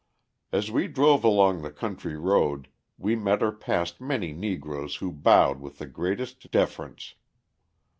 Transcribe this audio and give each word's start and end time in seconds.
As 0.51 0.71
we 0.71 0.87
drove 0.87 1.23
along 1.23 1.61
the 1.61 1.69
country 1.71 2.17
road 2.17 2.69
we 2.97 3.15
met 3.15 3.43
or 3.43 3.51
passed 3.51 4.01
many 4.01 4.33
Negroes 4.33 4.95
who 4.95 5.11
bowed 5.11 5.59
with 5.61 5.77
the 5.77 5.85
greatest 5.85 6.49
deference. 6.49 7.13